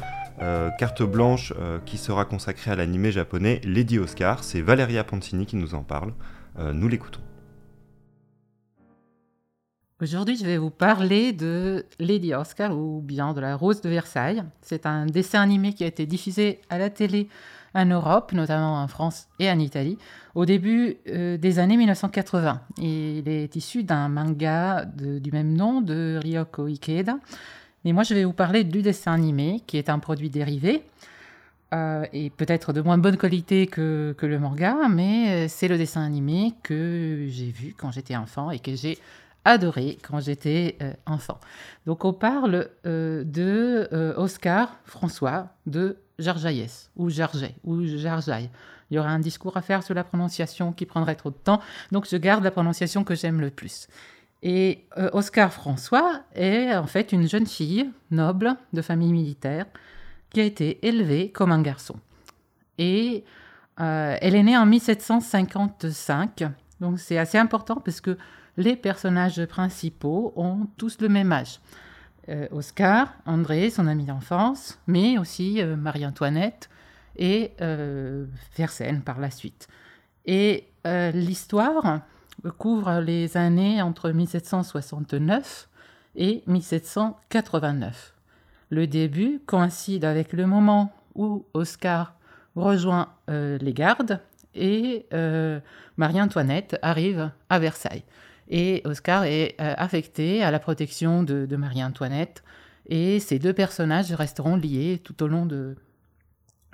[0.42, 4.44] Euh, carte blanche euh, qui sera consacrée à l'animé japonais Lady Oscar.
[4.44, 6.12] C'est Valeria Pansini qui nous en parle.
[6.58, 7.20] Euh, nous l'écoutons.
[10.02, 14.44] Aujourd'hui, je vais vous parler de Lady Oscar ou bien de la Rose de Versailles.
[14.60, 17.28] C'est un dessin animé qui a été diffusé à la télé
[17.76, 19.98] en Europe, notamment en France et en Italie,
[20.34, 22.60] au début euh, des années 1980.
[22.78, 27.18] Il est issu d'un manga du même nom de Ryoko Ikeda.
[27.84, 30.82] Mais moi, je vais vous parler du dessin animé, qui est un produit dérivé.
[31.74, 36.02] Euh, et peut-être de moins bonne qualité que, le manga, mais euh, c'est le dessin
[36.02, 38.98] animé que j'ai vu quand j'étais enfant et que j'ai
[39.46, 41.38] adoré quand j'étais enfant.
[41.86, 48.50] Donc on parle de Oscar François de Jarjaïs ou Jarjay ou Jarjaï.
[48.90, 51.60] Il y aura un discours à faire sur la prononciation qui prendrait trop de temps,
[51.90, 53.88] donc je garde la prononciation que j'aime le plus.
[54.42, 59.66] Et euh, Oscar François est en fait une jeune fille noble de famille militaire
[60.30, 61.96] qui a été élevée comme un garçon.
[62.78, 63.24] Et
[63.78, 66.44] elle est née en 1755,
[66.80, 68.16] donc c'est assez important parce que
[68.56, 71.60] les personnages principaux ont tous le même âge.
[72.50, 76.68] Oscar, André, son ami d'enfance, mais aussi Marie-Antoinette
[77.16, 77.52] et
[78.50, 79.68] Fersen par la suite.
[80.24, 82.00] Et l'histoire
[82.58, 85.68] couvre les années entre 1769
[86.16, 88.14] et 1789.
[88.70, 92.14] Le début coïncide avec le moment où Oscar
[92.56, 94.20] rejoint euh, les gardes
[94.54, 95.60] et euh,
[95.96, 98.02] Marie-Antoinette arrive à Versailles.
[98.48, 102.42] Et Oscar est euh, affecté à la protection de, Marie-Antoinette
[102.88, 105.76] et ces deux personnages resteront liés tout au long de,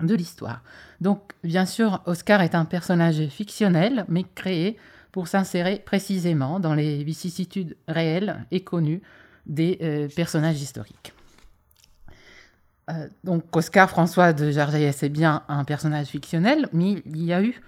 [0.00, 0.62] l'histoire.
[1.00, 4.76] Donc, bien sûr, Oscar est un personnage fictionnel, mais créé
[5.12, 9.00] pour s'insérer précisément dans les vicissitudes réelles et connues
[9.46, 11.14] des euh, personnages historiques.
[12.90, 17.42] Euh, donc Oscar François de Jarjaillès est bien un personnage fictionnel, mais il y a
[17.42, 17.60] eu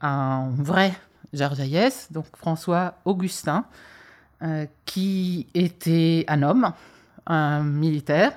[0.00, 0.92] un vrai
[1.34, 3.66] Jarjaillès, donc François Augustin,
[4.42, 6.72] euh, qui était un homme,
[7.26, 8.32] un militaire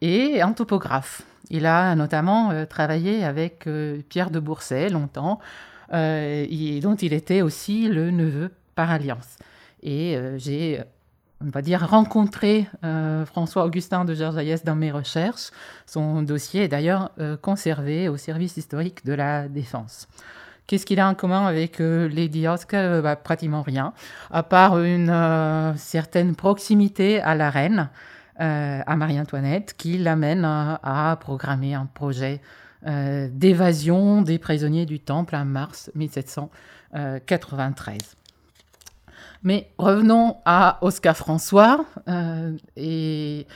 [0.00, 1.22] et un topographe.
[1.50, 3.66] Il a notamment travaillé avec
[4.10, 5.38] Pierre de Bourset longtemps,
[5.90, 9.38] dont il était aussi le neveu par alliance.
[9.82, 10.84] Et j'ai
[11.40, 15.50] on va dire, rencontré euh, François-Augustin de Gerjaïès dans mes recherches.
[15.86, 20.08] Son dossier est d'ailleurs euh, conservé au service historique de la Défense.
[20.68, 23.02] Qu'est-ce qu'il a en commun avec euh, Lady Oscar?
[23.02, 23.92] Bah, Pratiquement rien,
[24.30, 27.90] à part une certaine proximité à la reine,
[28.36, 32.40] à Marie-Antoinette, qui l'amène à, programmer un projet
[32.84, 37.98] d'évasion des prisonniers du Temple en mars 1793.
[39.42, 43.46] Mais revenons à Oscar François euh, et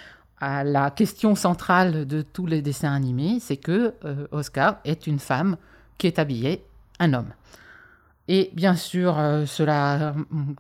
[0.40, 5.18] à la question centrale de tous les dessins animés, c'est que euh, Oscar est une
[5.18, 5.56] femme
[5.98, 6.64] qui est habillée
[7.02, 7.32] un homme.
[8.28, 10.14] Et bien sûr, euh, cela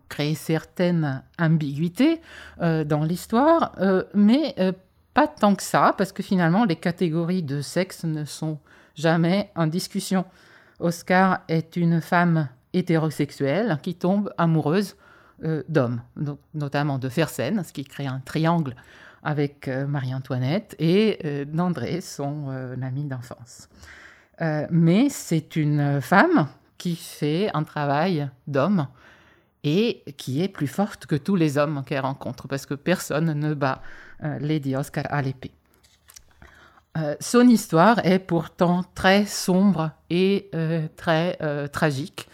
[0.08, 2.20] crée certaines ambiguïtés
[2.60, 3.72] dans l'histoire,
[4.14, 4.54] mais
[5.14, 8.58] pas tant que ça, parce que finalement, les catégories de sexe ne sont
[8.94, 10.24] jamais en discussion.
[10.80, 14.96] Oscar est une femme hétérosexuelle qui tombe amoureuse
[15.44, 16.00] euh, d'hommes,
[16.54, 18.74] notamment de Fersen, ce qui crée un triangle
[19.22, 22.48] avec euh, Marie-Antoinette, et euh, d'André, son
[22.82, 23.68] ami d'enfance.
[24.40, 28.88] Mais c'est une femme qui fait un travail d'homme
[29.64, 33.54] et qui est plus forte que tous les hommes qu'elle rencontre, parce que personne ne
[33.54, 33.82] bat
[34.20, 35.52] Lady Oscar à l'épée.
[37.20, 40.50] son histoire est pourtant très sombre et
[40.96, 42.28] très tragique.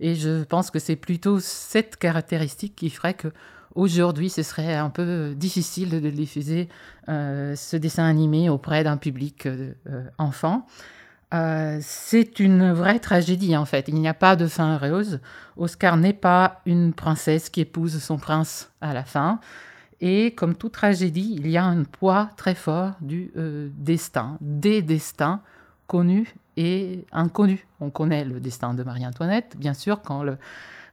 [0.00, 3.28] Et je pense que c'est plutôt cette caractéristique qui ferait que
[3.74, 6.68] aujourd'hui, ce serait un peu difficile de diffuser
[7.08, 9.72] euh, ce dessin animé auprès d'un public euh,
[10.18, 10.66] enfant.
[11.34, 13.88] Euh, c'est une vraie tragédie en fait.
[13.88, 15.20] Il n'y a pas de fin heureuse.
[15.56, 19.40] Oscar n'est pas une princesse qui épouse son prince à la fin.
[20.00, 23.32] Et comme toute tragédie, il y a un poids très fort du
[23.76, 25.40] destin, des destins
[25.86, 27.66] connus et inconnu.
[27.80, 30.36] On connaît le destin de Marie-Antoinette, bien sûr, quand le,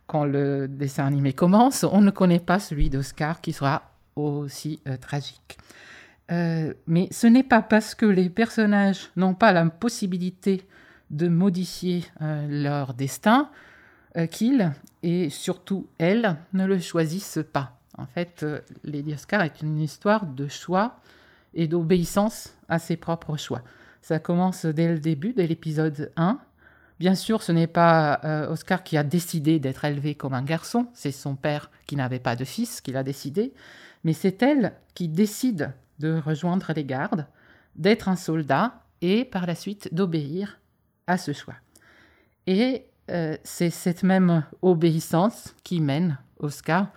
[0.08, 3.84] quand le dessin animé commence, on ne connaît pas celui d'Oscar qui sera
[4.16, 5.58] aussi euh, tragique.
[6.32, 10.66] Euh, mais ce n'est pas parce que les personnages n'ont pas la possibilité
[11.10, 13.50] de modifier euh, leur destin
[14.30, 17.80] qu'ils, et surtout elles, ne le choisissent pas.
[17.98, 18.46] En fait,
[18.84, 21.00] Lady Oscar est une histoire de choix
[21.54, 23.62] et d'obéissance à ses propres choix.
[24.02, 26.40] Ça commence dès le début, dès l'épisode 1.
[27.00, 30.88] Bien sûr, ce n'est pas euh, Oscar qui a décidé d'être élevé comme un garçon,
[30.94, 33.54] c'est son père qui n'avait pas de fils qui l'a décidé,
[34.04, 37.28] mais c'est elle qui décide de rejoindre les gardes,
[37.76, 40.60] d'être un soldat et par la suite d'obéir
[41.08, 41.56] à ce choix.
[42.48, 46.88] Et euh, c'est cette même obéissance qui mène Oscar,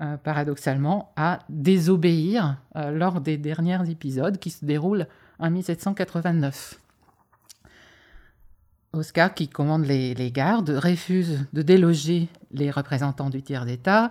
[0.00, 5.06] euh, paradoxalement, à désobéir lors des derniers épisodes qui se déroulent
[5.38, 6.80] en 1789.
[8.92, 14.10] Oscar, qui commande les, gardes, refuse de déloger les représentants du tiers d'État,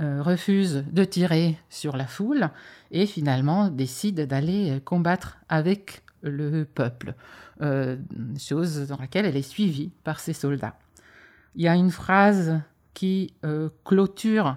[0.00, 2.50] euh, refuse de tirer sur la foule
[2.90, 7.14] et finalement décide d'aller combattre avec le peuple,
[7.62, 7.96] euh,
[8.38, 10.76] chose dans laquelle elle est suivie par ses soldats.
[11.54, 12.60] Il y a une phrase
[12.94, 14.56] qui euh, clôture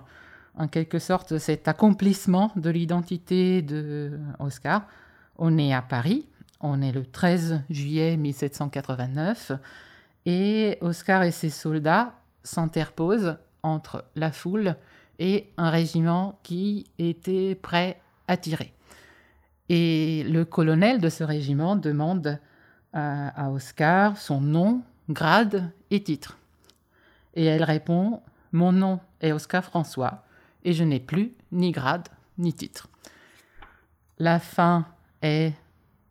[0.55, 4.85] en quelque sorte cet accomplissement de l'identité de Oscar.
[5.37, 6.27] On est à Paris,
[6.59, 9.53] on est le 13 juillet 1789,
[10.25, 14.75] et Oscar et ses soldats s'interposent entre la foule
[15.21, 18.73] et un régiment qui était prêt à tirer.
[19.69, 22.39] Et le colonel de ce régiment demande
[22.91, 26.39] à, Oscar son nom, grade et titre.
[27.35, 30.23] Et elle répond Mon nom est Oscar François
[30.63, 32.89] et je n'ai plus ni grade ni titre.
[34.17, 34.87] La fin
[35.21, 35.53] est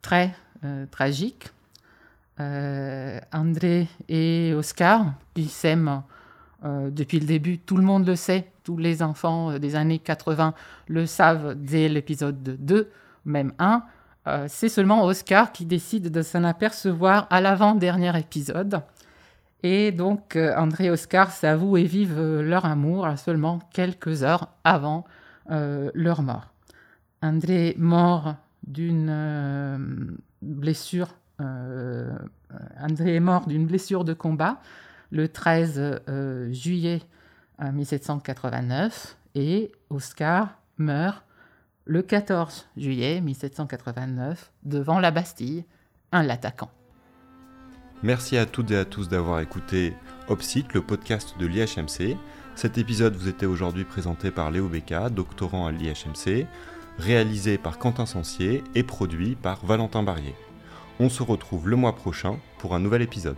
[0.01, 0.33] très
[0.63, 1.49] euh, tragique.
[2.39, 6.20] Euh, André et Oscar, qui s'aiment euh,
[6.63, 10.53] depuis le début, tout le monde le sait, tous les enfants des années 80
[10.87, 12.89] le savent dès l'épisode 2,
[13.25, 13.83] même 1.
[14.47, 18.81] c'est seulement Oscar qui décide de s'en apercevoir à l'avant-dernier épisode.
[19.63, 25.05] Et donc, André et Oscar s'avouent et vivent leur amour seulement quelques heures avant
[25.49, 26.47] leur mort.
[27.23, 28.35] André mort
[28.67, 32.09] d'une blessure euh,
[32.79, 34.59] André est mort d'une blessure de combat
[35.11, 37.01] le 13 euh, juillet
[37.61, 41.23] 1789 et Oscar meurt
[41.85, 45.65] le 14 juillet 1789 devant la Bastille,
[46.11, 46.71] un l'attaquant.
[48.03, 49.93] Merci à toutes et à tous d'avoir écouté
[50.27, 52.17] Opsite, le podcast de l'IHMC.
[52.55, 56.47] Cet épisode vous était aujourd'hui présenté par Léo Becca, doctorant à l'IHMC,
[56.97, 60.35] réalisé par Quentin Sancier et produit par Valentin Barrier.
[60.99, 63.37] On se retrouve le mois prochain pour un nouvel épisode.